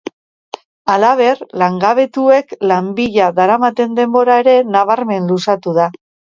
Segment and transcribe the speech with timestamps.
[0.93, 5.91] Halaber, langabetuek lan bila daramaten denbora ere nabarmen luzatu da.